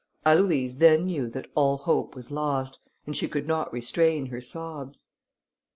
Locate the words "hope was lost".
1.77-2.79